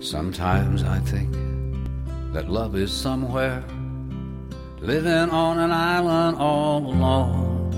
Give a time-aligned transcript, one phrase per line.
[0.00, 1.34] Sometimes I think
[2.32, 3.62] that love is somewhere
[4.80, 7.72] living on an island all alone.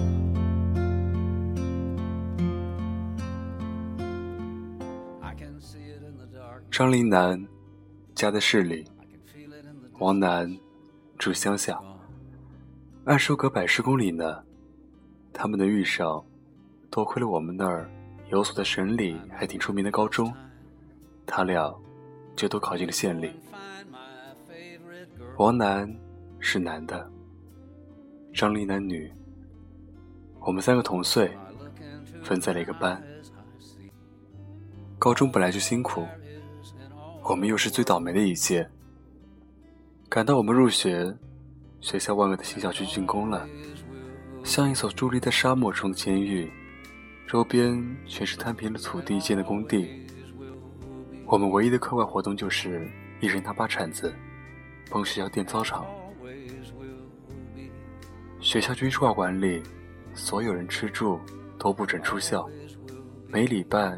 [5.23, 6.63] I can see it in the dark.
[6.71, 7.49] 张林南
[8.15, 8.85] 家在市里
[9.99, 10.59] 王楠
[11.19, 11.81] 住乡下，
[13.05, 14.43] 按说隔百十公里呢。
[15.33, 16.23] 他们的遇上，
[16.91, 17.91] 多亏了我们那儿
[18.31, 20.33] 有所在省里还挺出名的高中，
[21.25, 21.75] 他俩
[22.37, 23.33] 就都考进了县里。
[25.37, 25.91] 王楠
[26.39, 27.11] 是男的，
[28.35, 29.11] 张丽男女。
[30.41, 31.37] 我们三个同岁，
[32.23, 33.03] 分在了一个班。
[34.99, 36.07] 高中本来就辛苦，
[37.23, 38.69] 我们又是最倒霉的一届。
[40.09, 41.15] 赶到我们入学，
[41.81, 43.49] 学校万恶的新校区竣工了，
[44.45, 46.51] 像一所伫立在沙漠中的监狱，
[47.27, 50.07] 周边全是摊平了土地建的工地。
[51.31, 54.13] 我们唯一的课外活动就是一人拿把铲子，
[54.91, 55.87] 帮学校垫操场。
[58.41, 59.63] 学校军事化管理，
[60.13, 61.21] 所有人吃住
[61.57, 62.51] 都不准出校，
[63.29, 63.97] 每礼拜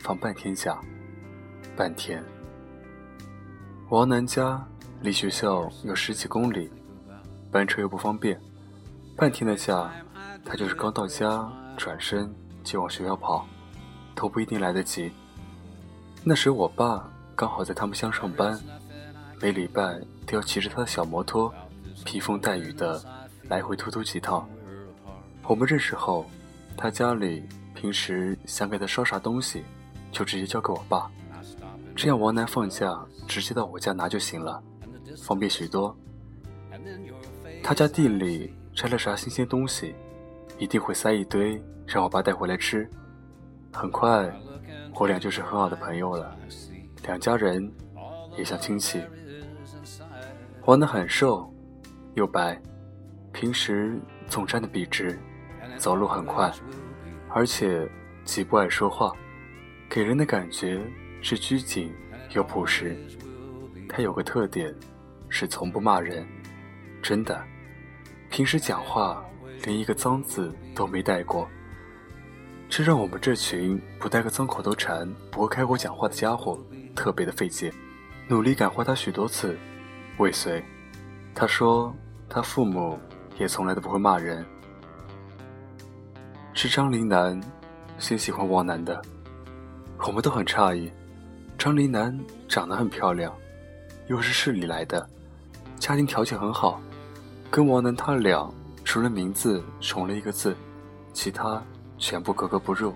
[0.00, 0.80] 放半天假，
[1.76, 2.24] 半天。
[3.90, 4.66] 王楠家
[5.02, 6.70] 离学校有十几公里，
[7.52, 8.40] 班车又不方便，
[9.18, 9.92] 半天的假，
[10.46, 13.46] 他就是刚到家转身就往学校跑，
[14.14, 15.12] 都不一定来得及。
[16.22, 18.60] 那时我爸刚好在他们乡上班，
[19.40, 21.52] 每礼拜都要骑着他的小摩托，
[22.04, 23.02] 披风带雨的
[23.48, 24.46] 来回突突几趟。
[25.44, 26.26] 我们认识后，
[26.76, 27.42] 他家里
[27.74, 29.64] 平时想给他烧啥东西，
[30.12, 31.10] 就直接交给我爸，
[31.96, 34.62] 这样王楠放假直接到我家拿就行了，
[35.22, 35.96] 方便许多。
[37.62, 39.94] 他家地里摘了啥新鲜东西，
[40.58, 42.88] 一定会塞一堆让我爸带回来吃。
[43.72, 44.30] 很快，
[44.94, 46.36] 我俩就是很好的朋友了，
[47.04, 47.72] 两家人
[48.36, 49.00] 也像亲戚。
[50.66, 51.52] 王的很瘦，
[52.14, 52.60] 又白，
[53.32, 53.98] 平时
[54.28, 55.18] 总站得笔直，
[55.78, 56.52] 走路很快，
[57.30, 57.88] 而且
[58.24, 59.10] 极不爱说话，
[59.88, 60.80] 给人的感觉
[61.22, 61.92] 是拘谨
[62.34, 62.96] 又朴实。
[63.88, 64.72] 他有个特点，
[65.28, 66.26] 是从不骂人，
[67.02, 67.42] 真的，
[68.28, 69.24] 平时讲话
[69.64, 71.48] 连一个脏字都没带过。
[72.70, 76.56] 这让我们这群不带个脏口头禅、不会开口讲话的家伙
[76.94, 77.74] 特别的费解，
[78.28, 79.58] 努力感化他许多次，
[80.18, 80.62] 未遂。
[81.34, 81.92] 他说
[82.28, 82.96] 他父母
[83.40, 84.46] 也从来都不会骂人。
[86.54, 87.38] 是张林南
[87.98, 89.02] 先喜欢王楠的，
[90.06, 90.92] 我们都很诧异。
[91.58, 92.16] 张林南
[92.48, 93.34] 长得很漂亮，
[94.06, 95.04] 又是市里来的，
[95.80, 96.80] 家庭条件很好，
[97.50, 98.48] 跟王楠他俩
[98.84, 100.56] 除了名字重了一个字，
[101.12, 101.60] 其他
[102.00, 102.92] 全部格格不入。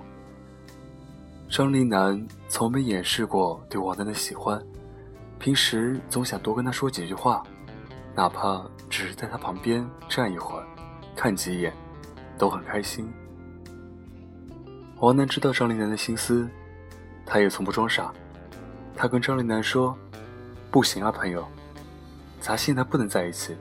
[1.49, 4.61] 张林南从没掩饰过对王楠的喜欢，
[5.39, 7.45] 平时总想多跟他说几句话，
[8.17, 10.67] 哪怕只是在他旁边站一会儿，
[11.15, 11.73] 看几眼，
[12.37, 13.09] 都很开心。
[15.01, 16.49] 王楠知道张林南的心思，
[17.27, 18.13] 他也从不装傻。
[18.97, 19.97] 他跟张林南说
[20.71, 21.47] ：“不行啊，朋友，
[22.41, 23.55] 咱现在不能在一起，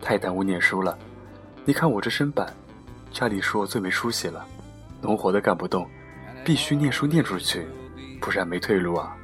[0.00, 0.98] 太耽误念书了。
[1.64, 2.52] 你看我这身板，
[3.12, 4.46] 家里说我最没出息了，
[5.00, 5.88] 农活都干不动，
[6.44, 7.66] 必须念书念出去，
[8.20, 9.16] 不然没退路啊。”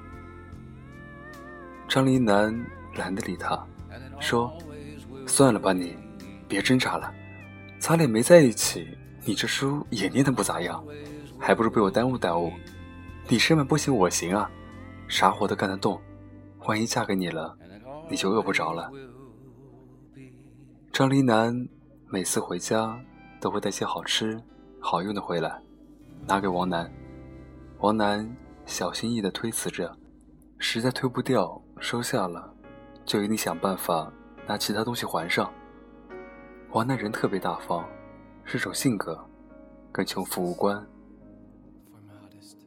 [1.89, 2.55] 张林南
[2.95, 3.67] 懒得理他，
[4.21, 4.53] 说
[5.27, 5.97] ：“算了吧你，
[6.49, 7.13] 别挣扎了，
[7.79, 10.83] 咱俩没在一起，你这书也念得不咋样。”
[11.37, 12.51] 还不如被我耽误耽误。
[13.29, 14.51] 你身板不行，我行啊，
[15.09, 16.01] 啥活都干得动。
[16.61, 17.55] 万一嫁给你了，
[18.09, 18.91] 你就饿不着了。
[20.91, 21.69] 张林南
[22.07, 22.99] 每次回家
[23.41, 24.41] 都会带些好吃
[24.81, 25.61] 好用的回来，
[26.27, 26.91] 拿给王楠。
[27.79, 28.29] 王楠
[28.65, 29.95] 小心翼翼地推辞着，
[30.59, 32.53] 实在推不掉，收下了，
[33.05, 34.11] 就一定想办法
[34.47, 35.53] 拿其他东西还上。
[36.71, 37.85] 王楠人特别大方，
[38.45, 39.23] 是种性格，
[39.93, 40.85] 跟穷富无关。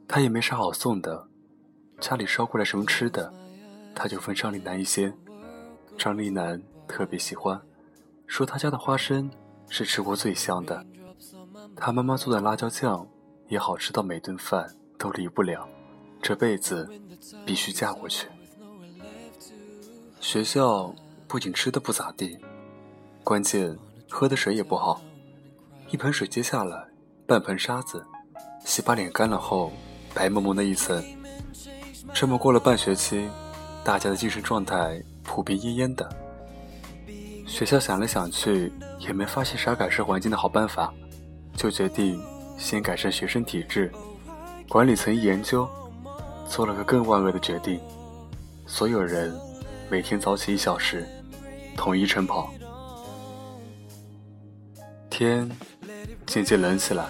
[0.07, 1.27] 他也没啥好送的，
[1.99, 3.33] 家里捎过来什么吃的，
[3.95, 5.13] 他就分张丽楠一些。
[5.97, 7.59] 张丽楠特别喜欢，
[8.27, 9.29] 说他家的花生
[9.67, 10.85] 是吃过最香的，
[11.75, 13.05] 他妈妈做的辣椒酱
[13.47, 15.67] 也好吃到每顿饭都离不了，
[16.21, 16.89] 这辈子
[17.45, 18.27] 必须嫁过去。
[20.19, 20.93] 学校
[21.27, 22.37] 不仅吃的不咋地，
[23.23, 23.77] 关键
[24.09, 25.01] 喝的水也不好，
[25.89, 26.87] 一盆水接下来，
[27.25, 28.05] 半盆沙子，
[28.65, 29.71] 洗把脸干了后。
[30.13, 31.03] 白蒙蒙的一层，
[32.11, 33.29] 这么过了半学期，
[33.83, 36.09] 大家的精神状态普遍恹恹的。
[37.45, 40.91] 学校想来想去，也没发现啥改善环境的好办法，
[41.55, 42.19] 就决定
[42.57, 43.91] 先改善学生体质。
[44.67, 45.67] 管理层一研究，
[46.49, 47.79] 做了个更万恶的决定：
[48.65, 49.33] 所有人
[49.89, 51.07] 每天早起一小时，
[51.77, 52.51] 统一晨跑。
[55.09, 55.49] 天
[56.25, 57.05] 渐渐冷起来，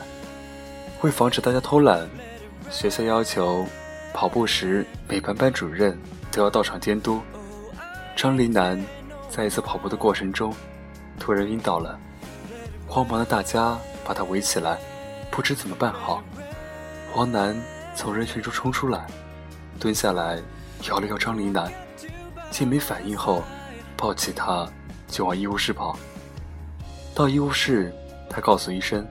[1.02, 2.08] 为防止大家偷懒，
[2.70, 3.66] 学校要求
[4.14, 5.98] 跑步时每班班主任
[6.32, 7.20] 都要到场监督。
[8.16, 8.82] 张林南
[9.30, 10.54] 在一次跑步的过程中
[11.20, 12.00] 突然晕倒了，
[12.88, 14.80] 慌忙的大家把他围起来，
[15.38, 16.24] 不知怎么办好。
[17.16, 17.56] 王楠
[17.96, 19.06] 从人群中冲出来，
[19.80, 20.42] 蹲下来
[20.90, 21.72] 摇了摇张林南，
[22.50, 23.44] 见没反应后，
[23.96, 24.68] 抱起他
[25.08, 25.96] 就往医务室跑。
[27.14, 27.94] 到医务室，
[28.28, 29.08] 他告诉医生，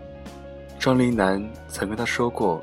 [0.80, 2.60] 张林南曾跟他说过，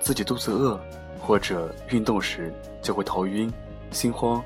[0.00, 0.76] 自己肚子饿
[1.20, 2.52] 或者运动时
[2.82, 3.48] 就会头晕、
[3.92, 4.42] 心慌。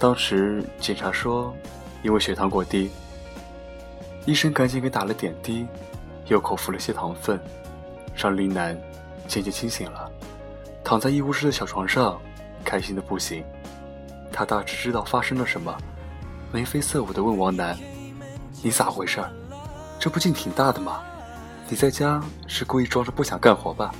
[0.00, 1.54] 当时检查说，
[2.02, 2.90] 因为血糖过低。
[4.24, 5.66] 医生赶紧给打了点滴，
[6.26, 7.40] 又口服了些糖分。
[8.14, 8.78] 让林南
[9.28, 10.10] 渐渐清醒了，
[10.82, 12.18] 躺在医务室的小床上，
[12.64, 13.44] 开心的不行。
[14.32, 15.76] 他大致知道发生了什么，
[16.52, 17.76] 眉飞色舞的问王楠。
[18.62, 19.22] 你咋回事？
[19.98, 21.02] 这不劲挺大的吗？
[21.68, 23.92] 你在家是故意装着不想干活吧？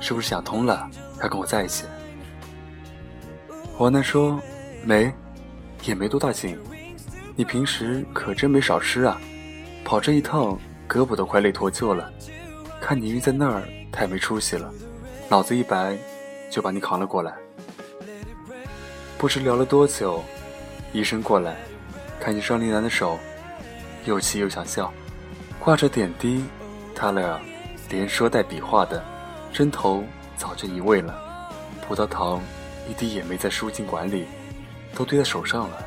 [0.00, 0.88] 是不是想通了
[1.22, 1.84] 要跟我在一起？
[3.78, 4.40] 王楠说
[4.84, 5.12] ：“没，
[5.84, 6.58] 也没多大劲。
[7.36, 9.20] 你平时可真没少吃啊，
[9.84, 10.58] 跑这一趟
[10.92, 12.12] 胳膊都快累脱臼了。
[12.78, 14.70] 看你晕在那儿太没出息了，
[15.30, 15.96] 脑子一白
[16.50, 17.34] 就把你扛了过来。
[19.16, 20.22] 不知聊了多久，
[20.92, 21.56] 医生过来，
[22.20, 23.18] 看见张丽楠的手。”
[24.04, 24.92] 又气又想笑，
[25.60, 26.44] 挂着点滴，
[26.92, 27.40] 他俩
[27.88, 29.00] 连说带比划的，
[29.52, 30.02] 针头
[30.36, 31.16] 早就移位了，
[31.86, 32.42] 葡萄糖
[32.90, 34.26] 一滴也没在输进管里，
[34.92, 35.78] 都堆在手上了，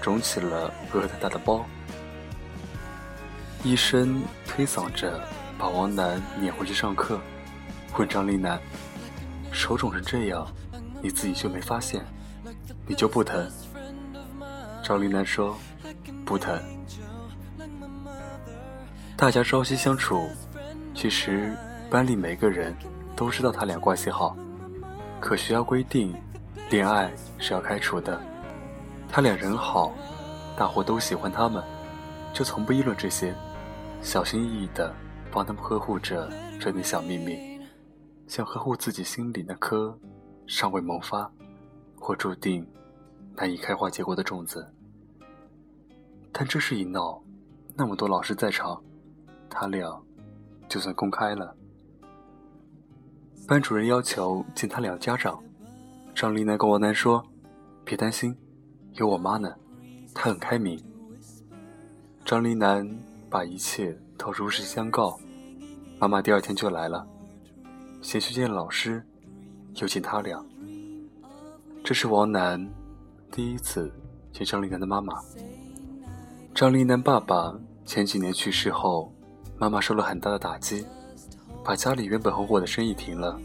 [0.00, 1.64] 肿起了鹅蛋大的包。
[3.64, 5.26] 医生推搡着
[5.56, 7.18] 把王楠撵回去上课，
[7.96, 8.60] 问张丽楠
[9.50, 10.46] ：“手肿成这样，
[11.00, 12.04] 你自己就没发现？
[12.86, 13.50] 你就不疼？”
[14.84, 15.56] 张丽楠说
[16.26, 16.60] ：“不疼。”
[19.16, 20.28] 大家朝夕相处，
[20.94, 21.56] 其实
[21.88, 22.76] 班里每个人
[23.16, 24.36] 都知道他俩关系好，
[25.18, 26.14] 可学校规定，
[26.68, 28.20] 恋爱是要开除的。
[29.10, 29.94] 他俩人好，
[30.54, 31.64] 大伙都喜欢他们，
[32.34, 33.34] 就从不议论这些，
[34.04, 34.94] 小心翼翼地
[35.32, 36.30] 帮他们呵护着
[36.60, 37.58] 这点小秘密，
[38.28, 39.98] 像呵护自己心里那颗
[40.46, 41.28] 尚未萌发
[41.96, 42.64] 或注定
[43.34, 44.70] 难以开花结果的种子。
[46.30, 47.20] 但这事一闹，
[47.74, 48.80] 那么多老师在场。
[49.48, 50.02] 他俩
[50.68, 51.56] 就算公开了。
[53.46, 55.40] 班主任要求见他俩家长，
[56.12, 57.24] 张丽楠跟王楠说
[57.84, 58.36] ：“别担心，
[58.94, 59.54] 有我妈呢，
[60.12, 60.82] 她很开明。”
[62.24, 62.84] 张丽楠
[63.34, 65.18] 把一切都如实相告，
[65.98, 67.04] 妈妈第二天就来了，
[68.00, 69.04] 先去见老师，
[69.74, 70.40] 又见他俩。
[71.82, 72.64] 这是王楠
[73.32, 73.92] 第一次
[74.32, 75.14] 见张丽楠的妈妈。
[76.54, 77.52] 张丽楠爸爸
[77.84, 79.12] 前几年去世后。
[79.56, 80.84] 妈妈受了很大的打击，
[81.64, 83.40] 把家里原本红火的生意停了，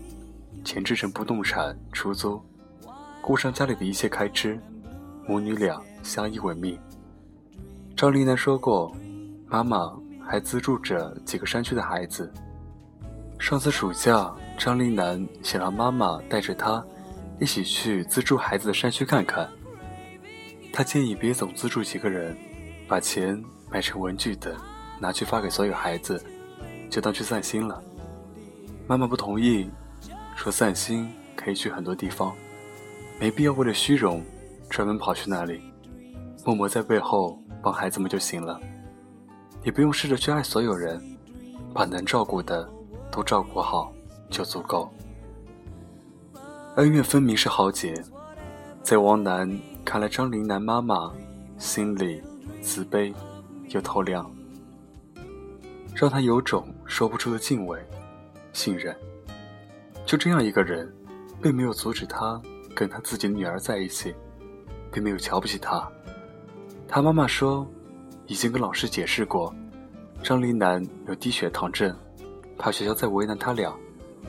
[0.66, 2.40] 钱置成不动产出租，
[3.22, 4.60] 顾上家里的一切开支，
[5.28, 6.78] 母女俩相依为命。
[7.96, 8.92] 张丽楠说过，
[9.50, 9.92] 妈妈
[10.26, 12.32] 还资助着几个山区的孩子。
[13.40, 16.84] 上次暑假，张丽楠想让妈妈带着她
[17.40, 19.50] 一起去资助孩子的山区看看。
[20.72, 22.38] 他建议别总资助几个人，
[22.88, 24.56] 把钱买成文具等。
[25.02, 26.22] 拿去发给所有孩子，
[26.90, 27.82] 就当去散心了。
[28.86, 29.70] 妈妈不同意，
[30.36, 32.36] 说散心可以去很多地方，
[33.18, 34.22] 没必要为了虚荣
[34.70, 35.62] 专门跑去那里，
[36.46, 38.60] 默默在背后帮孩子们就行了，
[39.64, 41.02] 也不用试着去爱所有人，
[41.74, 42.68] 把能照顾的
[43.12, 43.94] 都照顾好
[44.30, 44.92] 就足够。
[46.76, 48.02] 恩怨分明是豪杰，
[48.82, 51.12] 在王楠看来，张林楠妈妈
[51.58, 52.22] 心里
[52.62, 53.14] 慈悲
[53.70, 54.30] 又透亮。
[55.96, 57.78] 让他有种说不出的敬畏、
[58.54, 58.96] 信任。
[60.06, 60.90] 就这样一个人，
[61.42, 62.42] 并没有阻止他
[62.74, 64.16] 跟他自己的女儿在一起，
[64.94, 65.86] 并没有瞧不起他。
[66.88, 67.68] 他妈妈说，
[68.30, 69.54] 已经跟老师解释过，
[70.24, 71.94] 张林楠有低血糖症，
[72.60, 73.76] 怕学校再为难他俩，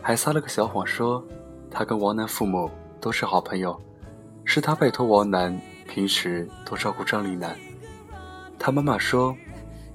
[0.01, 1.23] 还撒了个小谎说，
[1.71, 3.79] 他跟王楠父母都是好朋友，
[4.45, 5.55] 是他拜托王楠
[5.87, 7.55] 平时多照顾张林楠。
[8.59, 9.37] 他妈妈说，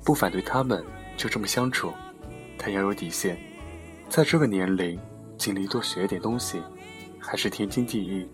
[0.05, 0.81] 不反对他们。
[1.17, 1.93] 就这么相处，
[2.57, 3.37] 但要有底线。
[4.09, 4.99] 在这个年龄，
[5.37, 6.61] 尽力多学点东西，
[7.17, 8.27] 还是天经地义。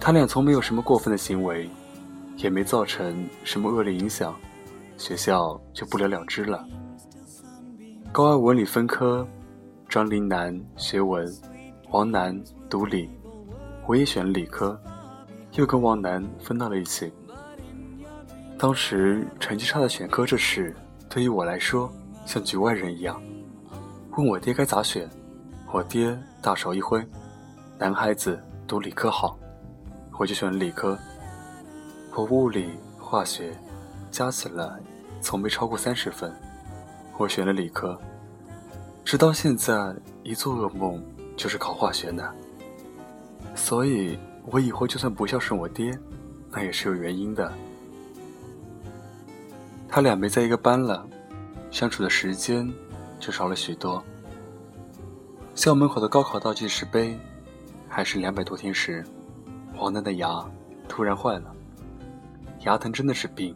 [0.00, 1.68] 他俩从没有什么过分的行为，
[2.36, 4.34] 也没造成什么恶劣影响，
[4.96, 6.66] 学校就不了了之了。
[8.12, 9.26] 高二文理分科，
[9.88, 11.26] 张林南学文，
[11.90, 12.38] 王楠
[12.68, 13.10] 读理。
[13.86, 14.80] 我也选了理科，
[15.52, 17.12] 又跟王楠分到了一起。
[18.56, 20.74] 当时成绩差的选科这事，
[21.08, 21.92] 对于我来说
[22.24, 23.20] 像局外人一样。
[24.16, 25.10] 问我爹该咋选，
[25.72, 27.04] 我爹大手一挥
[27.78, 29.38] ：“男孩子读理科好。”
[30.18, 30.96] 我就选了理科。
[32.16, 33.52] 我物理、化学
[34.10, 34.80] 加起来
[35.20, 36.32] 从没超过三十分。
[37.18, 37.98] 我选了理科，
[39.04, 41.02] 直到现在一做噩梦
[41.36, 42.32] 就是考化学呢。
[43.54, 45.96] 所以，我以后就算不孝顺我爹，
[46.50, 47.52] 那也是有原因的。
[49.88, 51.06] 他俩没在一个班了，
[51.70, 52.68] 相处的时间
[53.18, 54.02] 就少了许多。
[55.54, 57.16] 校门口的高考倒计时碑，
[57.88, 59.04] 还是两百多天时，
[59.76, 60.44] 黄楠的牙
[60.88, 61.53] 突然坏了。
[62.64, 63.54] 牙疼真的是病，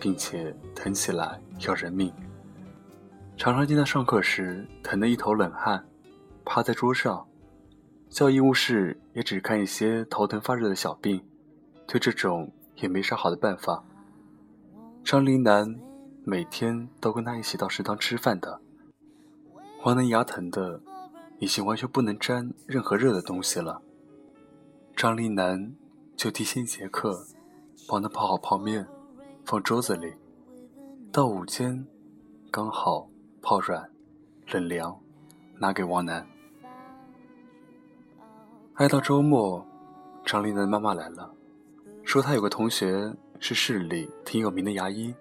[0.00, 2.12] 并且疼起来要人命。
[3.36, 5.84] 常常见他上课时疼得一头冷汗，
[6.44, 7.26] 趴在桌上。
[8.10, 11.24] 校医务室也只看一些头疼发热的小病，
[11.86, 13.84] 对这种也没啥好的办法。
[15.04, 15.74] 张林南
[16.24, 18.60] 每天都跟他一起到食堂吃饭的。
[19.84, 20.80] 王楠牙疼的
[21.38, 23.82] 已经完全不能沾任何热的东西了。
[24.96, 25.74] 张林南
[26.16, 27.26] 就提前一节课
[27.88, 28.86] 帮他泡好泡面，
[29.44, 30.12] 放桌子里。
[31.12, 31.86] 到午间
[32.50, 33.08] 刚好
[33.40, 33.88] 泡软，
[34.48, 34.98] 冷凉，
[35.58, 36.26] 拿给王楠。
[38.74, 39.64] 挨到周末，
[40.24, 41.32] 张林南妈妈来了，
[42.02, 43.14] 说他有个同学。
[43.40, 45.14] 是市里挺有名的牙医，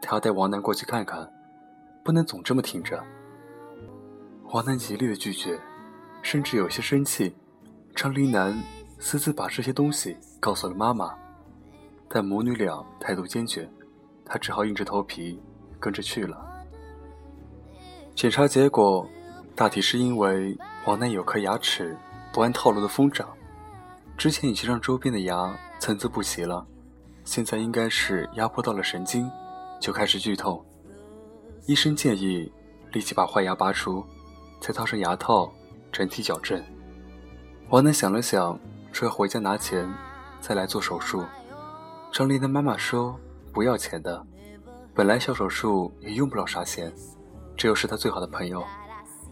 [0.00, 1.28] 他要带王楠过去看看，
[2.04, 3.02] 不能总这么挺着。
[4.52, 5.58] 王楠极力的拒绝，
[6.22, 7.34] 甚至有些生气。
[7.92, 8.56] 张林南
[9.00, 11.12] 私自把这些东西告诉了妈妈，
[12.16, 13.70] 但母女俩态度坚决，
[14.24, 15.38] 他只好硬着头皮
[15.78, 16.42] 跟着去了。
[18.14, 19.06] 检查结果，
[19.54, 20.56] 大体是因为
[20.86, 21.94] 王楠有颗牙齿
[22.32, 23.28] 不按套路的疯长，
[24.16, 26.66] 之前已经让周边的牙参差不齐了。
[27.22, 29.30] 现在应该是压迫到了神经，
[29.78, 30.64] 就开始剧痛。
[31.66, 32.50] 医生建议
[32.92, 34.02] 立即把坏牙拔出，
[34.58, 35.52] 再套上牙套，
[35.92, 36.64] 整体矫正。
[37.68, 38.58] 王楠想了想，
[38.90, 39.86] 说要回家拿钱，
[40.40, 41.22] 再来做手术。
[42.16, 43.20] 张琳的妈妈说
[43.52, 44.26] 不要钱的，
[44.94, 46.90] 本来小手术也用不了啥钱，
[47.58, 48.64] 这又是他最好的朋友，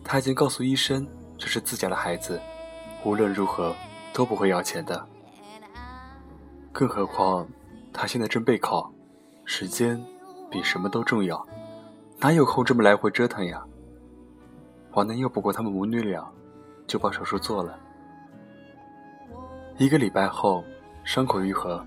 [0.05, 2.39] 他已经告诉医生这是自家的孩子，
[3.03, 3.75] 无论如何
[4.13, 5.03] 都不会要钱的。
[6.75, 7.49] 更何况。
[7.91, 8.93] 他现在正备考，
[9.47, 9.99] 时间
[10.51, 11.43] 比什么都重要，
[12.19, 13.65] 哪有空这么来回折腾呀？
[14.93, 16.23] 王楠拗不过他们母女俩，
[16.87, 17.79] 就把手术做了。
[19.79, 20.63] 一个礼拜后，
[21.03, 21.83] 伤口愈合，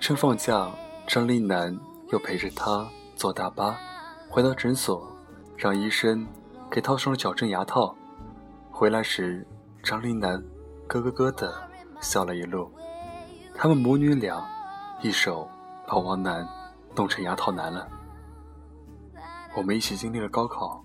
[0.00, 0.70] 趁放假，
[1.06, 1.78] 张丽楠
[2.10, 3.78] 又陪着他坐大巴
[4.28, 5.10] 回到诊所，
[5.56, 6.26] 让医生
[6.70, 7.94] 给套上了矫正牙套。
[8.70, 9.46] 回来时，
[9.82, 10.42] 张丽楠
[10.86, 11.52] 咯咯咯的
[12.00, 12.70] 笑了一路。
[13.54, 14.44] 他们母女俩。
[15.02, 15.46] 一手
[15.86, 16.48] 把王楠
[16.94, 17.86] 弄成牙套男了。
[19.54, 20.82] 我们一起经历了高考，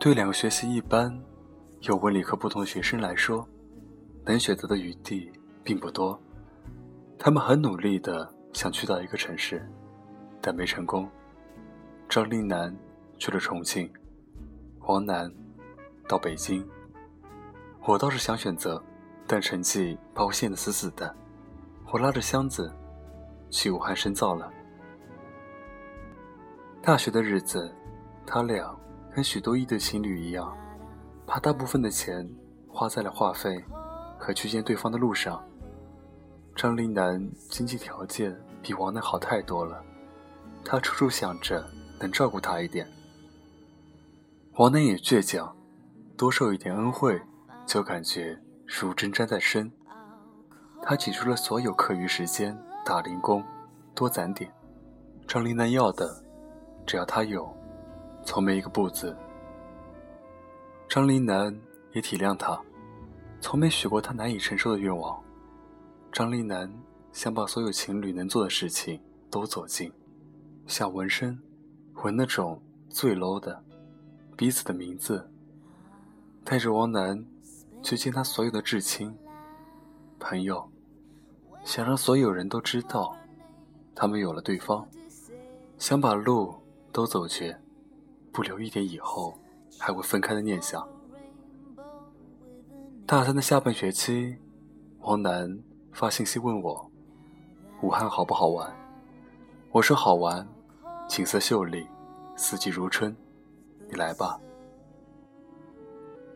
[0.00, 1.16] 对两个学习一般
[1.82, 3.46] 又文理科不同的学生来说，
[4.24, 5.30] 能选择的余地
[5.62, 6.20] 并不多。
[7.22, 9.62] 他们很努力的想去到一个城市，
[10.40, 11.06] 但没成功。
[12.08, 12.74] 张丽楠
[13.18, 13.92] 去了重庆，
[14.88, 15.30] 王楠
[16.08, 16.66] 到北京。
[17.84, 18.82] 我倒是想选择，
[19.26, 21.14] 但成绩把我限得死死的。
[21.92, 22.72] 我拉着箱子
[23.50, 24.50] 去武汉深造了。
[26.80, 27.70] 大学的日子，
[28.24, 28.74] 他俩
[29.14, 30.56] 跟许多一对情侣一样，
[31.26, 32.26] 把大部分的钱
[32.66, 33.62] 花在了话费
[34.18, 35.44] 和去见对方的路上。
[36.60, 39.82] 张林南经济条件比王楠好太多了，
[40.62, 41.66] 他处处想着
[41.98, 42.86] 能照顾他一点。
[44.56, 45.56] 王楠也倔强，
[46.18, 47.18] 多受一点恩惠，
[47.64, 49.72] 就感觉如针扎在身。
[50.82, 53.42] 他挤出了所有课余时间打零工，
[53.94, 54.52] 多攒点。
[55.26, 56.22] 张林南要的，
[56.86, 57.50] 只要他有，
[58.22, 59.16] 从没一个不字。
[60.90, 61.58] 张林南
[61.94, 62.60] 也体谅他，
[63.40, 65.18] 从没许过他难以承受的愿望。
[66.12, 66.70] 张林南
[67.12, 69.00] 想把所有情侣能做的事情
[69.30, 69.92] 都做尽，
[70.66, 71.38] 想纹身，
[72.02, 73.62] 纹那种最 low 的，
[74.36, 75.30] 彼此的名字。
[76.42, 77.24] 带着王楠
[77.82, 79.14] 去见他所有的至亲。
[80.18, 80.68] 朋友，
[81.64, 83.16] 想让所有人都知道，
[83.94, 84.86] 他们有了对方，
[85.78, 86.54] 想把路
[86.92, 87.56] 都走绝，
[88.32, 89.38] 不留一点以后
[89.78, 90.86] 还会分开的念想。
[93.06, 94.36] 大三的下半学期，
[95.00, 95.58] 王楠
[95.92, 96.90] 发信息问我，
[97.82, 98.74] 武汉好不好玩？
[99.70, 100.46] 我说好玩，
[101.08, 101.86] 景色秀丽，
[102.36, 103.14] 四季如春，
[103.88, 104.38] 你来吧。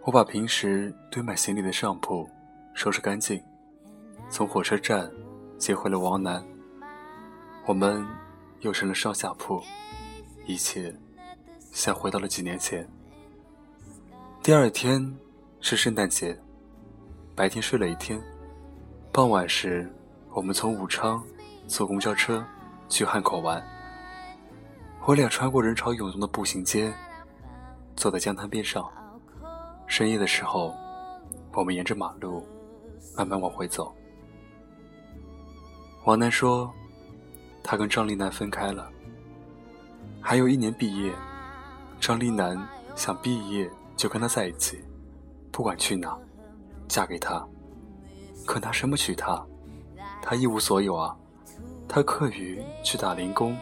[0.03, 2.29] 我把平时堆满行李的上铺
[2.75, 3.43] 收拾干净，
[4.29, 5.11] 从火车站
[5.59, 6.45] 接回了王楠。
[7.67, 8.07] 我们
[8.61, 9.63] 又成了上下铺，
[10.47, 10.95] 一切
[11.73, 12.87] 像回到了几年前。
[14.43, 15.17] 第二天
[15.61, 16.39] 是圣诞节，
[17.35, 18.21] 白天睡了一天，
[19.15, 19.89] 傍晚时
[20.31, 21.23] 我们从武昌
[21.69, 22.45] 坐公交车
[22.89, 23.65] 去汉口玩。
[25.07, 26.93] 我俩穿过人潮涌动的步行街，
[27.95, 28.91] 坐在江滩边上。
[29.87, 30.75] 深夜的时候，
[31.53, 32.45] 我们沿着马路
[33.17, 33.95] 慢慢往回走。
[36.05, 36.69] 王楠说。
[37.67, 38.91] 他跟张丽楠分开了，
[40.21, 41.11] 还有一年毕业，
[41.99, 42.59] 张丽楠
[42.95, 44.85] 想毕业就跟他在一起，
[45.51, 46.15] 不管去哪，
[46.89, 47.43] 嫁给他。
[48.47, 49.45] 可拿什么娶她？
[50.23, 51.15] 他一无所有啊！
[51.87, 53.57] 他课余去打零工，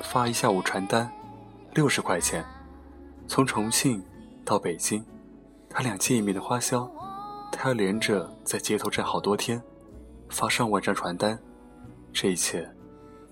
[0.00, 1.10] 发一下午传单，
[1.74, 2.44] 六十块钱。
[3.26, 4.02] 从重庆
[4.44, 5.04] 到北京，
[5.68, 6.88] 他两见一面的花销，
[7.50, 9.60] 他要连着在街头站好多天，
[10.28, 11.38] 发上万张传单，
[12.12, 12.68] 这一切。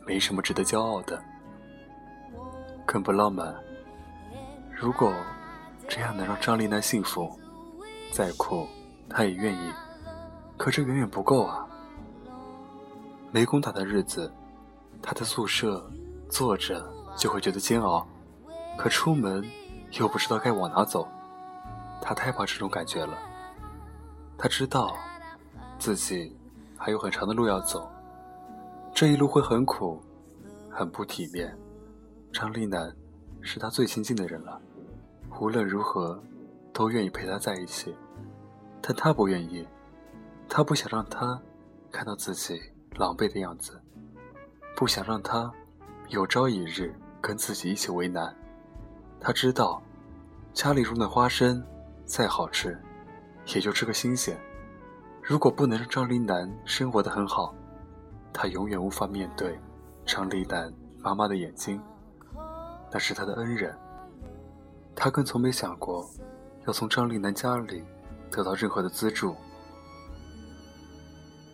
[0.05, 1.23] 没什么值得骄傲的，
[2.85, 3.55] 更不浪漫。
[4.73, 5.12] 如果
[5.88, 7.31] 这样能让张丽楠幸福，
[8.12, 8.66] 再苦
[9.09, 9.73] 她也愿意。
[10.56, 11.66] 可这远远不够啊！
[13.30, 14.32] 没工打的日子，
[15.02, 15.90] 他在宿舍
[16.28, 18.06] 坐着就会觉得煎熬，
[18.78, 19.44] 可出门
[19.92, 21.06] 又不知道该往哪走。
[22.00, 23.18] 他太怕这种感觉了。
[24.38, 24.96] 他知道
[25.78, 26.36] 自己
[26.76, 27.90] 还有很长的路要走。
[28.94, 30.00] 这一路会很苦，
[30.70, 31.56] 很不体面。
[32.32, 32.94] 张丽楠
[33.40, 34.60] 是他最亲近的人了，
[35.40, 36.22] 无论如何
[36.72, 37.94] 都愿意陪他在一起，
[38.80, 39.66] 但他不愿意，
[40.48, 41.40] 他不想让他
[41.92, 42.60] 看到自己
[42.96, 43.80] 狼狈的样子，
[44.74, 45.52] 不想让他
[46.08, 48.34] 有朝一日跟自己一起为难。
[49.20, 49.82] 他知道，
[50.52, 51.62] 家里种的花生
[52.04, 52.78] 再好吃，
[53.54, 54.38] 也就吃个新鲜。
[55.22, 57.54] 如果不能让张丽楠生活的很好，
[58.32, 59.59] 他永远无法面对
[60.06, 61.82] 张丽楠妈妈的眼睛，
[62.90, 63.76] 那是他的恩人。
[64.94, 66.09] 他更从没想过
[66.66, 67.85] 要从张丽楠家里
[68.30, 69.37] 得到任何的资助。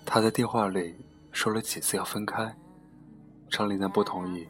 [0.05, 0.95] 他在电话里
[1.31, 2.55] 说了几次要分开，
[3.49, 4.47] 张丽楠不同意，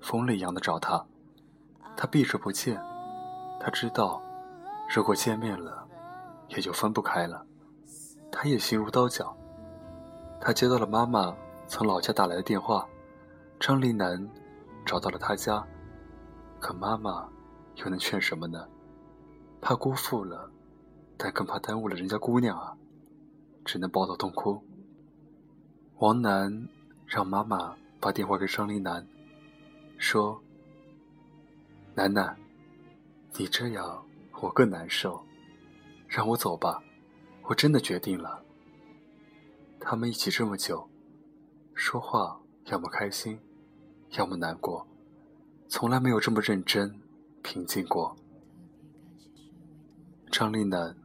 [0.00, 1.04] 疯了一样的找他，
[1.96, 2.80] 他避之不见。
[3.60, 4.22] 他知道，
[4.94, 5.86] 如果见面了，
[6.48, 7.44] 也就分不开了。
[8.30, 9.36] 他也心如刀绞。
[10.40, 11.34] 他接到了妈妈。
[11.66, 12.86] 从老家打来的电话，
[13.58, 14.28] 张丽楠
[14.84, 15.66] 找到了他家，
[16.60, 17.26] 可妈妈
[17.76, 18.68] 又能劝什么呢？
[19.62, 20.50] 怕辜负了，
[21.16, 22.76] 但更怕耽误了人家姑娘啊，
[23.64, 24.62] 只能抱头痛哭。
[25.98, 26.68] 王楠
[27.06, 29.06] 让妈妈把电话给张丽楠，
[29.96, 30.42] 说
[31.94, 32.36] ：“楠楠，
[33.38, 34.04] 你这样
[34.40, 35.24] 我更难受，
[36.08, 36.82] 让我走吧，
[37.42, 38.42] 我真的决定了。
[39.78, 40.88] 他们一起这么久。”
[41.74, 43.38] 说话要么开心，
[44.10, 44.86] 要么难过，
[45.68, 47.00] 从来没有这么认真、
[47.42, 48.14] 平静过。
[50.30, 50.96] 张丽楠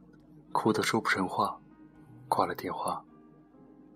[0.52, 1.60] 哭得说不成话，
[2.28, 3.04] 挂了电话，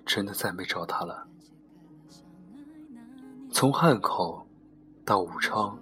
[0.04, 1.26] 真的再没找他了。
[3.50, 4.46] 从汉口
[5.04, 5.78] 到武昌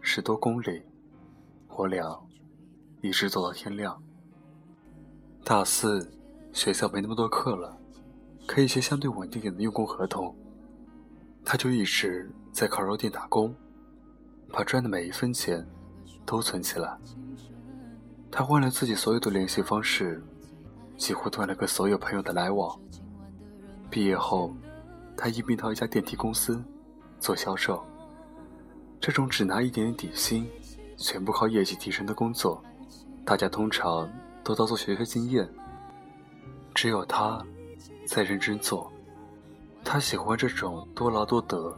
[0.00, 0.82] 十多公里，
[1.68, 2.18] 我俩
[3.00, 4.02] 一直走到天亮。
[5.44, 6.10] 大四
[6.52, 7.78] 学校没那么多课了。
[8.46, 10.36] 可以写相对稳定点的用工合同，
[11.46, 13.54] 他就一直在烤肉店打工，
[14.52, 15.66] 把赚的每一分钱
[16.26, 16.94] 都存起来。
[18.30, 20.22] 他换了自己所有的联系方式，
[20.98, 22.78] 几乎断了跟所有朋友的来往。
[23.94, 24.52] 毕业后，
[25.16, 26.60] 他应聘到一家电梯公司
[27.20, 27.80] 做销售。
[29.00, 30.44] 这种只拿一点点底薪、
[30.96, 32.60] 全部靠业绩提升的工作，
[33.24, 34.10] 大家通常
[34.42, 35.48] 都当做学学经验。
[36.74, 37.40] 只有他。
[38.04, 38.92] 在认真做，
[39.84, 41.74] 他喜欢这种多劳多得、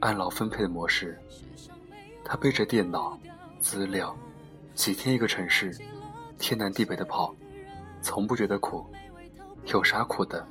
[0.00, 1.18] 按劳分配的模式。
[2.24, 3.16] 他背着电脑、
[3.60, 4.14] 资料，
[4.74, 5.74] 几天一个城市，
[6.38, 7.34] 天南地北的跑，
[8.02, 8.84] 从不觉得苦。
[9.66, 10.44] 有啥苦的？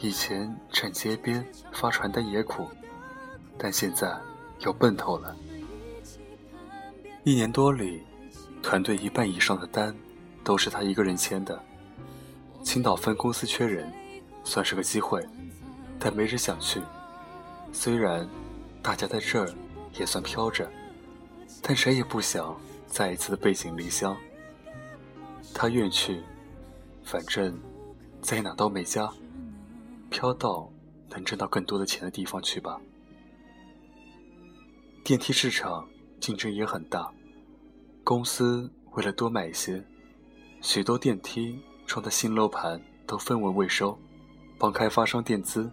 [0.00, 2.66] 以前站街边发传单也苦，
[3.58, 4.18] 但现在
[4.60, 5.36] 有奔头了。
[7.22, 8.02] 一年多里，
[8.62, 9.94] 团队一半以上的单
[10.42, 11.62] 都是他一个人签的。
[12.62, 13.90] 青岛分公司缺人。
[14.42, 15.22] 算是个机会，
[15.98, 16.80] 但没人想去。
[17.72, 18.26] 虽然
[18.80, 19.52] 大家在这儿
[19.98, 20.66] 也算飘着，
[21.60, 24.16] 但谁也不想再一次的背井离乡。
[25.54, 26.22] 他愿去，
[27.04, 27.56] 反正
[28.22, 29.12] 在哪都没家，
[30.10, 30.70] 飘到
[31.08, 32.78] 能挣到更多的钱的地方去吧。
[35.02, 35.88] 电梯市场
[36.20, 37.10] 竞争也很大，
[38.04, 39.82] 公司为了多卖一些，
[40.60, 42.78] 许多电梯装的新楼盘。
[43.06, 43.98] 都分文未收，
[44.56, 45.68] 帮开发商垫资，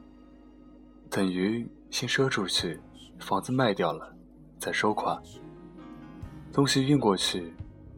[1.08, 2.80] 等于先赊出去，
[3.20, 4.12] 房子卖掉了
[4.58, 5.22] 再收款。
[6.52, 7.54] 东西运过去，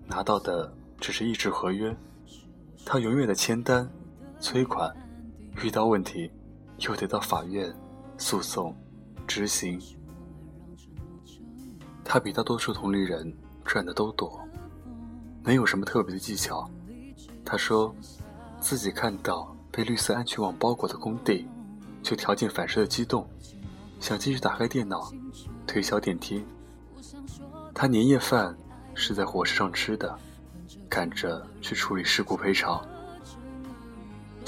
[0.05, 1.95] 拿到的只是一纸合约，
[2.85, 3.89] 他永远的签单、
[4.41, 4.93] 催款，
[5.63, 6.31] 遇到问题
[6.79, 7.73] 又得到法院
[8.17, 8.75] 诉讼、
[9.27, 9.79] 执行。
[12.03, 13.31] 他比大多数同龄人
[13.65, 14.41] 赚的都多，
[15.43, 16.69] 能有什么特别的技巧？
[17.45, 17.93] 他说，
[18.59, 21.47] 自己看到被绿色安全网包裹的工地，
[22.01, 23.27] 就条件反射的激动，
[23.99, 25.11] 想继续打开电脑，
[25.67, 26.43] 推销电梯。
[27.73, 28.57] 他年夜饭
[28.95, 30.17] 是在火车上吃的，
[30.89, 32.83] 赶着去处理事故赔偿。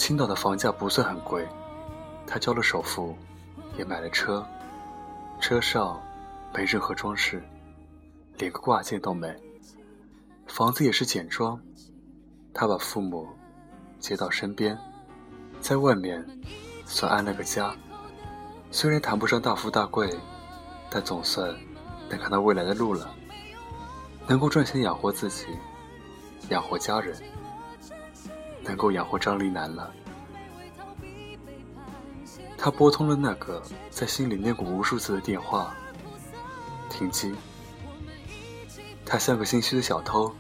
[0.02, 1.48] 青岛的房价不算很贵，
[2.26, 3.16] 他交了首付，
[3.78, 4.44] 也买了车，
[5.40, 6.02] 车上
[6.52, 7.40] 没任何装饰，
[8.40, 9.32] 连个挂件都没。
[10.48, 11.62] 房子也是简装。
[12.52, 13.28] 他把父母
[14.00, 14.76] 接到身边，
[15.60, 16.26] 在外面
[16.84, 17.72] 算安了个家。
[18.72, 20.10] 虽然谈不上大富大贵，
[20.90, 21.56] 但总算
[22.10, 23.14] 能看到未来的路了。
[24.28, 25.46] 能够赚钱养活自己，
[26.50, 27.16] 养活家人，
[28.64, 29.92] 能够养活张立南了。
[32.58, 35.76] 他拨通了那个在心里念过无数次的电话，
[36.90, 37.34] 停机。
[39.06, 40.34] 他像个心虚的小偷，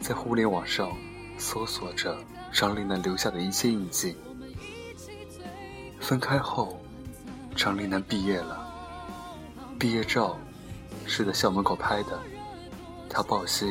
[0.00, 0.90] 在互联网上。
[1.36, 2.16] 搜索着
[2.52, 4.16] 张丽楠留下的一切印记。
[5.98, 6.80] 分开后，
[7.56, 8.72] 张丽楠毕业了，
[9.76, 10.38] 毕业照
[11.06, 12.20] 是在校门口拍的，
[13.10, 13.66] 她抱膝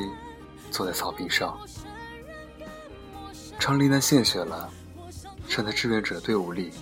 [0.71, 1.58] 坐在草坪上。
[3.65, 4.69] 张丽楠献血了，
[5.47, 6.73] 站在志愿者队伍里，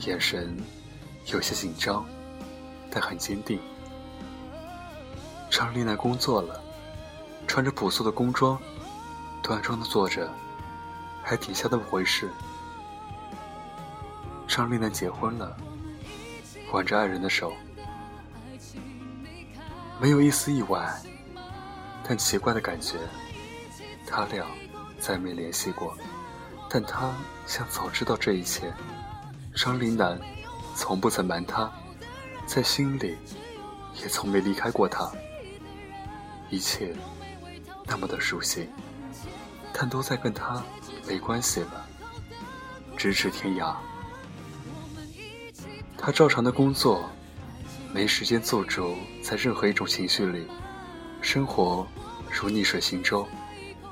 [0.00, 0.60] 眼神
[1.26, 2.04] 有些紧张，
[2.90, 3.60] 但很坚定。
[5.48, 6.60] 张丽楠工作了，
[7.46, 8.60] 穿着朴素的工装。
[9.40, 10.28] 端庄的坐着，
[11.22, 12.28] 还挺像那么回事。
[14.48, 15.56] 张丽楠结婚了，
[16.72, 17.52] 挽着爱人的手，
[20.00, 20.92] 没有一丝意外，
[22.02, 22.98] 但奇怪的感觉，
[24.04, 24.44] 他俩
[25.00, 25.96] 再没联系过，
[26.68, 27.12] 但他
[27.46, 28.72] 像早知道这一切。
[29.56, 30.20] 张林楠
[30.76, 31.70] 从不曾瞒他，
[32.46, 33.16] 在心里
[34.00, 35.10] 也从没离开过他，
[36.50, 36.94] 一切
[37.86, 38.68] 那么的熟悉。
[39.72, 40.62] 但都在跟他
[41.08, 41.86] 没关系了，
[42.98, 43.74] 咫尺天涯。
[45.96, 47.08] 他照常的工作，
[47.92, 50.46] 没时间做主在任何一种情绪里，
[51.22, 51.86] 生活
[52.30, 53.26] 如逆水行舟。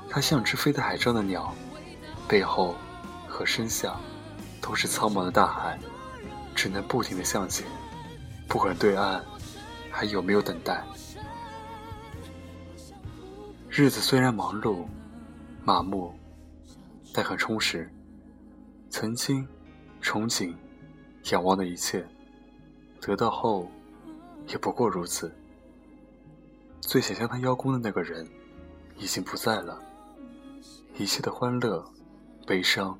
[0.09, 1.53] 他像只飞在海上的鸟，
[2.27, 2.75] 背后
[3.27, 3.95] 和身下
[4.59, 5.79] 都是苍茫的大海，
[6.55, 7.65] 只能不停的向前，
[8.47, 9.23] 不管对岸
[9.91, 10.83] 还有没有等待。
[13.69, 14.85] 日子虽然忙碌。
[15.61, 16.11] 麻木，
[17.13, 17.87] 但很充实。
[18.89, 19.47] 曾经
[20.01, 20.55] 憧憬、
[21.31, 22.03] 仰望的一切，
[22.99, 23.69] 得到后
[24.47, 25.31] 也不过如此。
[26.81, 28.27] 最想向他邀功的那个人，
[28.97, 29.79] 已经不在了。
[30.99, 31.81] 一切的欢乐、
[32.45, 32.99] 悲伤，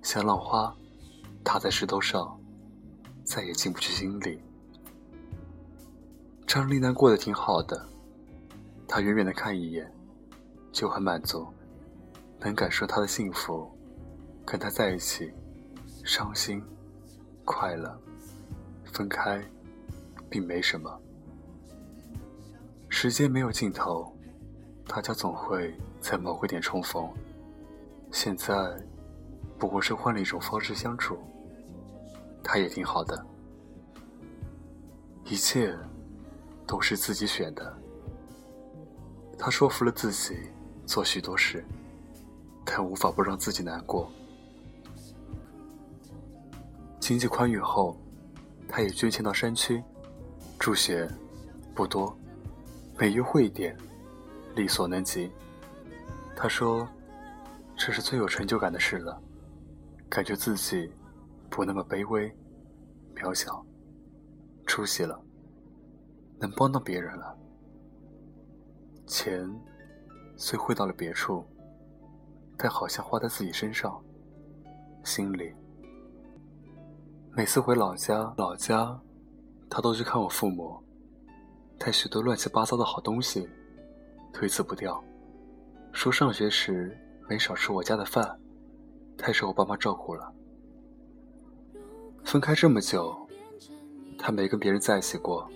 [0.00, 0.74] 像浪花
[1.44, 2.34] 打在石头上，
[3.24, 4.40] 再也进不去心里。
[6.46, 7.86] 张丽楠过得挺好的，
[8.88, 9.92] 她远远的看一眼，
[10.72, 11.46] 就很满足。
[12.40, 13.70] 能感受他的幸福，
[14.46, 15.30] 跟他在一起，
[16.04, 16.62] 伤心、
[17.44, 18.00] 快乐、
[18.94, 19.44] 分开，
[20.30, 20.98] 并没什么。
[22.88, 24.15] 时间没有尽头，
[24.86, 27.08] 大家总会在某个点重逢。
[28.10, 28.54] 现在，
[29.58, 31.18] 不过是换了一种方式相处，
[32.42, 33.26] 他也挺好的。
[35.24, 35.76] 一切，
[36.66, 37.76] 都是自己选的。
[39.38, 40.36] 他说服了自己
[40.86, 41.64] 做许多事。
[42.68, 44.10] 但无法不让自己难过。
[46.98, 47.96] 经济宽裕后，
[48.68, 49.80] 他也捐钱到山区，
[50.58, 51.08] 助学，
[51.76, 52.14] 不多，
[52.98, 53.74] 每月汇一点，
[54.56, 55.30] 力所能及。
[56.34, 56.88] 他说
[57.78, 59.22] ：“这是最有成就感的事了，
[60.08, 60.90] 感觉自己
[61.48, 62.34] 不那么卑微、
[63.14, 63.64] 渺小，
[64.66, 65.22] 出息了，
[66.40, 67.38] 能帮到别人了。
[69.06, 69.48] 钱
[70.36, 71.46] 虽汇到了别处。”
[72.58, 74.02] 但好像花在自己身上，
[75.04, 75.54] 心里。
[77.32, 78.98] 每次回老家，老家，
[79.68, 80.82] 他都去看我父母，
[81.78, 83.46] 带许多乱七八糟的好东西，
[84.32, 85.02] 推辞不掉，
[85.92, 86.96] 说上学时
[87.28, 88.38] 没少吃我家的饭，
[89.16, 90.32] 太受我爸妈照顾了。
[92.24, 93.16] 分开这么久，
[94.18, 95.48] 他没跟别人在一起过，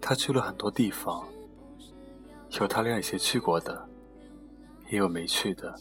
[0.00, 1.26] 他去了很多地方，
[2.60, 3.88] 有他俩以前去过的。
[4.88, 5.74] 也有没去的，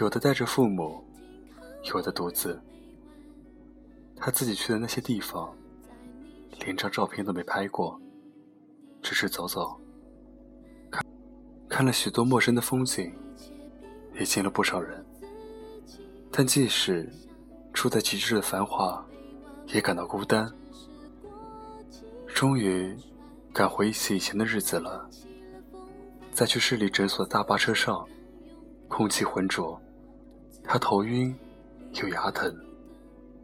[0.00, 1.00] 有的带着父母，
[1.84, 2.60] 有的独自。
[4.16, 5.56] 他自己去的那些地方，
[6.58, 8.00] 连张照片都没拍过，
[9.02, 9.76] 只是走走，
[10.90, 11.04] 看
[11.68, 13.12] 看了许多陌生的风景，
[14.14, 15.04] 也见了不少人。
[16.30, 17.06] 但即使
[17.74, 19.04] 处在极致的繁华，
[19.66, 20.50] 也感到孤单。
[22.26, 22.96] 终于
[23.52, 25.06] 敢回忆起以前的日子了。
[26.32, 28.08] 在去市里诊所的大巴车上，
[28.88, 29.78] 空气浑浊，
[30.64, 31.36] 他头晕，
[32.00, 32.56] 又牙疼，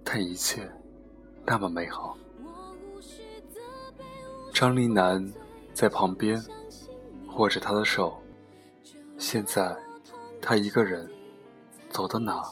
[0.03, 0.67] 但一切
[1.45, 2.17] 那么美好。
[4.55, 5.31] 张丽楠
[5.79, 6.45] 在旁边
[7.37, 8.21] 握着他的手，
[9.17, 9.77] 现在
[10.43, 11.09] 他一个人
[11.89, 12.43] 走到哪，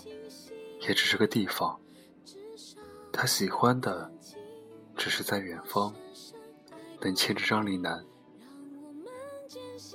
[0.82, 1.76] 也只是个地方。
[3.12, 4.08] 他喜欢的
[4.94, 5.92] 只是在远方
[7.00, 8.06] 能牵着张丽楠。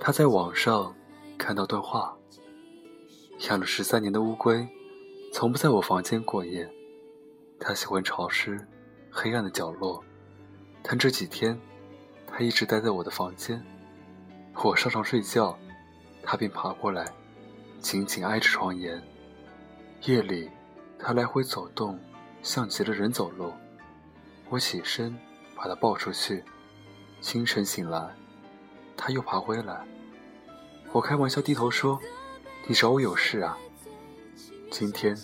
[0.02, 0.94] 他在网上
[1.38, 2.14] 看到段话：
[3.48, 4.68] 养了十三年的乌龟，
[5.32, 6.70] 从不在我房间过夜。
[7.58, 8.68] 它喜欢潮湿、
[9.10, 10.04] 黑暗的角落，
[10.84, 11.58] 但这几天，
[12.42, 13.64] 它一直待在我的房间。
[14.64, 15.56] 我上床睡觉，
[16.24, 17.06] 他便爬过来，
[17.80, 19.00] 紧紧挨着床沿。
[20.06, 20.50] 夜里，
[20.98, 22.00] 他来回走动，
[22.42, 23.54] 像极了人走路。
[24.50, 25.16] 我起身
[25.56, 26.44] 把他抱出去。
[27.22, 28.10] 清晨醒来。
[28.98, 29.86] 他又爬回来，
[30.92, 32.02] 我开玩笑低头说
[32.66, 33.56] ：“你找我有事啊？”
[34.72, 35.16] 今天，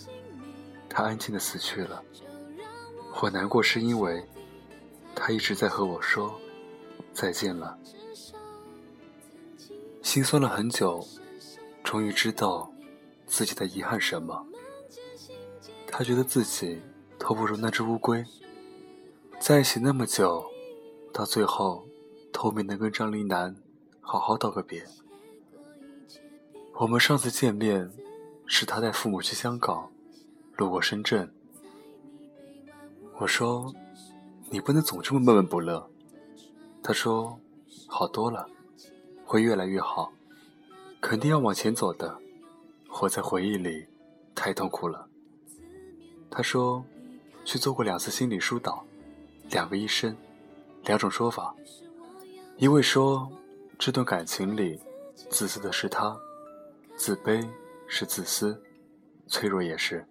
[0.88, 2.00] 他安静的死去了。
[3.20, 4.24] 我难过是因为，
[5.16, 6.40] 他一直在和我说
[7.18, 7.76] 再见了。
[10.02, 11.04] 心酸了很久，
[11.82, 12.72] 终于知道
[13.26, 14.46] 自己的遗憾什么。
[15.88, 16.80] 他觉得自己
[17.18, 18.24] 都不如那只乌龟，
[19.40, 20.46] 在一起那么久，
[21.12, 21.84] 到最后
[22.30, 23.56] 都没能跟张丽楠。
[24.00, 24.86] 好好道个别。
[26.74, 27.90] 我们上次见面
[28.46, 29.90] 是他带父母去香港，
[30.56, 31.34] 路过深圳。
[33.18, 33.74] 我说
[34.50, 35.90] ：“你不能总这么闷闷不乐。”
[36.82, 37.38] 他说
[37.86, 38.48] ：“好多了，
[39.24, 40.12] 会越来越好，
[41.00, 42.18] 肯定要往前走的。
[42.88, 43.86] 活在回忆里，
[44.34, 45.08] 太痛苦了。”
[46.30, 46.84] 他说
[47.44, 48.84] ：“去做过两次心理疏导，
[49.50, 50.16] 两个医生，
[50.84, 51.54] 两种说法，
[52.56, 53.30] 一位说。”
[53.80, 54.76] 这段感情里，
[55.30, 56.18] 自私的是他，
[56.96, 57.48] 自卑
[57.86, 58.60] 是自私，
[59.28, 60.04] 脆弱也是。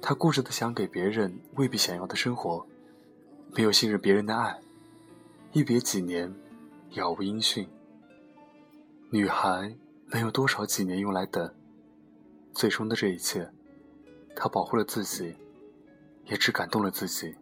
[0.00, 2.64] 他固执的想给别人未必想要的生活，
[3.50, 4.60] 没有信任别人的爱。
[5.52, 6.34] 一别几年，
[6.92, 7.68] 杳无音讯。
[9.10, 11.54] 女孩能有多少几年用来等？
[12.54, 13.52] 最终的这一切，
[14.34, 15.36] 他保护了自己，
[16.24, 17.36] 也只感动了自己。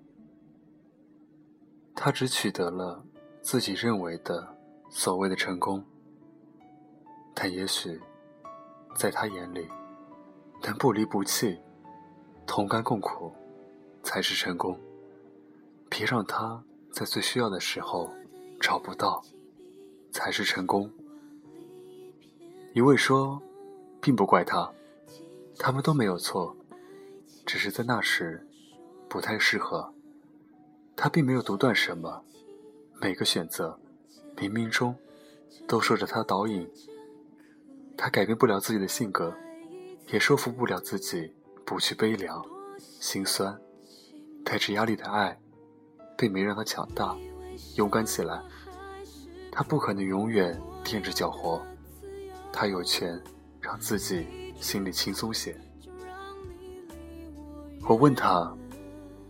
[1.95, 3.05] 他只取得了
[3.41, 4.57] 自己认为的。
[4.93, 5.85] 所谓的成功，
[7.33, 8.01] 但也许，
[8.97, 9.69] 在他眼里，
[10.65, 11.57] 能不离不弃、
[12.45, 13.33] 同甘共苦，
[14.03, 14.77] 才是成功。
[15.89, 16.61] 别让他
[16.93, 18.11] 在最需要的时候
[18.61, 19.23] 找不到，
[20.13, 20.91] 才是成功。
[22.75, 23.41] 一位说，
[24.01, 24.73] 并不怪他，
[25.59, 26.57] 他们都没有错，
[27.45, 28.47] 只是在那时
[29.09, 29.93] 不太适合。
[30.97, 32.23] 他并没有独断什么，
[33.01, 33.79] 每个选择。
[34.37, 34.97] 冥冥中，
[35.67, 36.67] 都受着他的导引。
[37.97, 39.35] 他改变不了自己的性格，
[40.09, 42.43] 也说服不了自己不去悲凉、
[42.79, 43.61] 心酸。
[44.43, 45.39] 带着压力的爱，
[46.21, 47.17] 并没让他强大、
[47.77, 48.43] 勇敢起来。
[49.51, 51.63] 他不可能永远垫着脚活，
[52.53, 53.19] 他有权
[53.59, 55.57] 让自己心里轻松些。
[57.89, 58.55] 我问他：“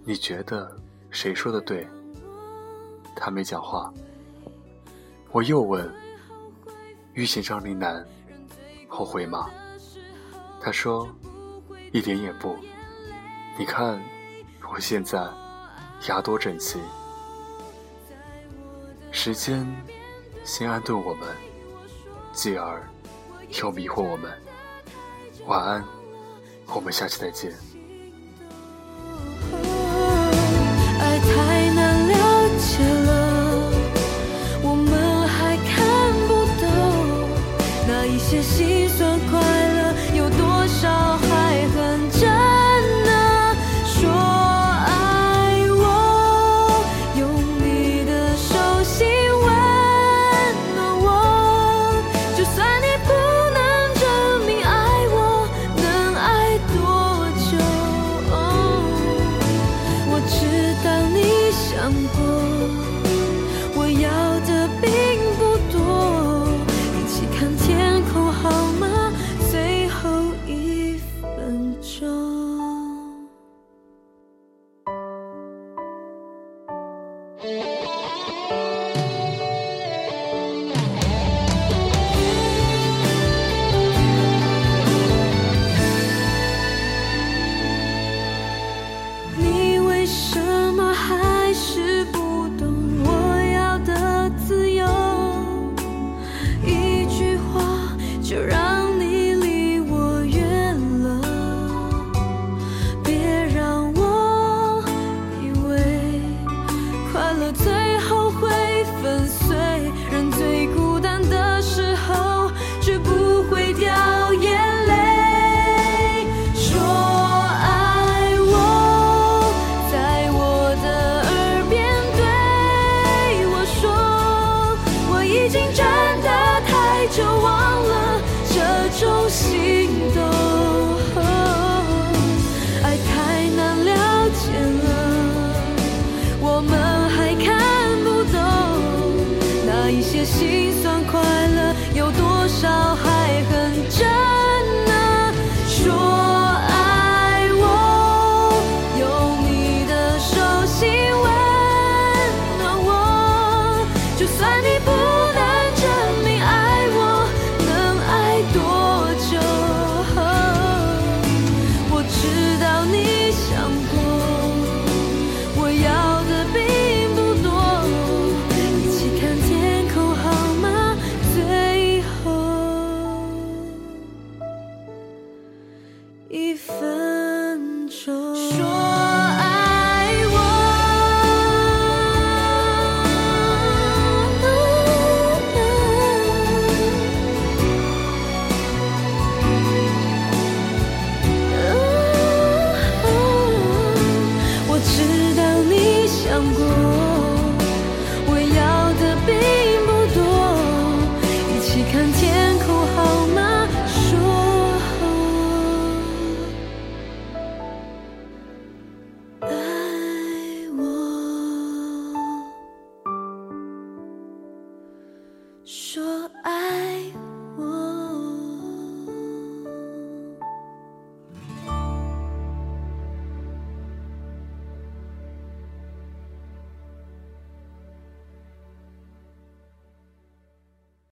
[0.04, 0.76] 你觉得
[1.10, 1.86] 谁说的对？”
[3.14, 3.94] 他没讲话。
[5.30, 5.88] 我又问
[7.14, 8.04] ：“遇见张林楠，
[8.88, 9.48] 后悔吗？”
[10.60, 11.08] 他说
[11.92, 12.56] ：“一点也不。
[13.56, 14.02] 你看，
[14.72, 15.20] 我现在
[16.08, 16.80] 牙多整齐。
[19.12, 19.66] 时间
[20.44, 21.28] 先安顿我们，
[22.32, 22.82] 继而
[23.60, 24.30] 又迷惑我们。
[25.46, 25.84] 晚安，
[26.66, 27.52] 我们下期再见。”
[31.00, 32.99] 爱太难了解